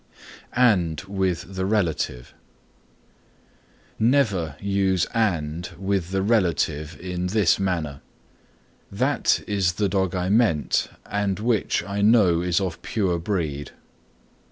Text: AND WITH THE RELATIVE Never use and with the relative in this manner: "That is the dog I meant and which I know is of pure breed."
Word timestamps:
AND 0.55 1.01
WITH 1.01 1.53
THE 1.53 1.63
RELATIVE 1.67 2.33
Never 3.99 4.55
use 4.59 5.05
and 5.13 5.69
with 5.77 6.09
the 6.09 6.23
relative 6.23 6.99
in 6.99 7.27
this 7.27 7.59
manner: 7.59 8.01
"That 8.91 9.43
is 9.45 9.73
the 9.73 9.87
dog 9.87 10.15
I 10.15 10.27
meant 10.29 10.87
and 11.05 11.37
which 11.39 11.83
I 11.83 12.01
know 12.01 12.41
is 12.41 12.59
of 12.59 12.81
pure 12.81 13.19
breed." 13.19 13.73